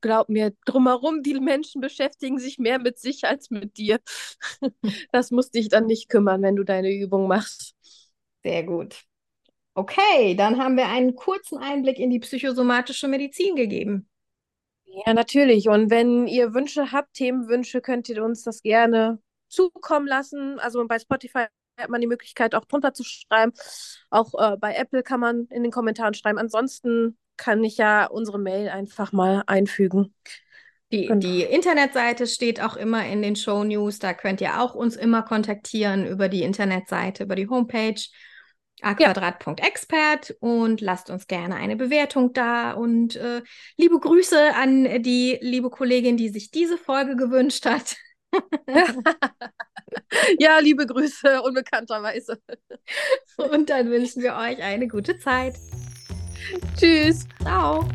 glaub 0.01 0.29
mir, 0.29 0.53
drumherum, 0.65 1.23
die 1.23 1.39
Menschen 1.41 1.81
beschäftigen 1.81 2.39
sich 2.39 2.59
mehr 2.59 2.79
mit 2.79 2.99
sich 2.99 3.25
als 3.25 3.51
mit 3.51 3.77
dir. 3.77 4.01
Das 5.13 5.31
muss 5.31 5.51
dich 5.51 5.69
dann 5.69 5.87
nicht 5.87 6.09
kümmern, 6.09 6.43
wenn 6.43 6.57
du 6.57 6.65
deine 6.65 6.93
Übung 6.93 7.29
machst. 7.29 7.75
Sehr 8.43 8.63
gut. 8.63 9.08
Okay, 9.79 10.35
dann 10.35 10.59
haben 10.59 10.77
wir 10.77 10.89
einen 10.89 11.15
kurzen 11.15 11.59
Einblick 11.59 12.01
in 12.01 12.11
die 12.11 12.19
psychosomatische 12.19 13.07
Medizin 13.07 13.55
gegeben. 13.55 14.09
Ja, 14.85 15.15
natürlich. 15.15 15.69
Und 15.69 15.89
wenn 15.89 16.27
ihr 16.27 16.53
Wünsche 16.53 16.91
habt, 16.91 17.15
Themenwünsche, 17.15 17.81
könnt 17.81 18.09
ihr 18.09 18.25
uns 18.25 18.43
das 18.43 18.63
gerne 18.63 19.21
zukommen 19.49 20.09
lassen. 20.09 20.59
Also 20.59 20.85
bei 20.89 20.99
Spotify 20.99 21.45
hat 21.79 21.91
man 21.91 22.01
die 22.01 22.09
Möglichkeit, 22.09 22.57
auch 22.57 22.65
drunter 22.65 22.93
zu 22.93 23.05
schreiben. 23.05 23.53
Auch 24.11 24.35
äh, 24.35 24.57
bei 24.57 24.75
Apple 24.75 25.05
kann 25.05 25.21
man 25.21 25.47
in 25.47 25.63
den 25.63 25.71
Kommentaren 25.71 26.15
schreiben. 26.15 26.39
Ansonsten 26.39 27.17
kann 27.37 27.63
ich 27.63 27.77
ja 27.77 28.07
unsere 28.07 28.41
Mail 28.41 28.71
einfach 28.71 29.13
mal 29.13 29.45
einfügen. 29.47 30.13
Die, 30.91 31.07
genau. 31.07 31.21
die 31.21 31.43
Internetseite 31.43 32.27
steht 32.27 32.61
auch 32.61 32.75
immer 32.75 33.07
in 33.07 33.23
den 33.23 33.37
Show 33.37 33.63
News. 33.63 34.01
Da 34.01 34.13
könnt 34.13 34.41
ihr 34.41 34.61
auch 34.61 34.75
uns 34.75 34.97
immer 34.97 35.23
kontaktieren 35.23 36.05
über 36.05 36.29
die 36.29 36.43
Internetseite, 36.43 37.23
über 37.23 37.37
die 37.37 37.49
Homepage 37.49 38.03
aquadrat.expert 38.83 40.37
und 40.41 40.81
lasst 40.81 41.11
uns 41.11 41.27
gerne 41.27 41.57
eine 41.57 41.77
Bewertung 41.77 42.33
da 42.33 42.73
und 42.73 43.17
äh, 43.17 43.43
liebe 43.77 43.99
Grüße 43.99 44.55
an 44.55 45.03
die 45.03 45.39
liebe 45.41 45.71
Kollegin, 45.71 46.17
die 46.17 46.29
sich 46.29 46.51
diese 46.51 46.79
Folge 46.79 47.17
gewünscht 47.17 47.67
hat. 47.67 47.97
ja, 50.39 50.59
liebe 50.59 50.87
Grüße, 50.87 51.43
unbekannterweise. 51.43 52.39
Und 53.39 53.71
dann 53.71 53.91
wünschen 53.91 54.23
wir 54.23 54.35
euch 54.35 54.63
eine 54.63 54.89
gute 54.89 55.19
Zeit. 55.19 55.55
Tschüss. 56.77 57.27
Ciao. 57.43 57.89